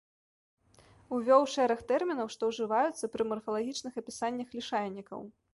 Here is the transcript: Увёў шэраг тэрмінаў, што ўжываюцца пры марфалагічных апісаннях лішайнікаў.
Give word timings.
Увёў 1.17 1.45
шэраг 1.57 1.83
тэрмінаў, 1.93 2.27
што 2.37 2.51
ўжываюцца 2.53 3.13
пры 3.17 3.23
марфалагічных 3.33 3.93
апісаннях 4.03 4.47
лішайнікаў. 4.61 5.19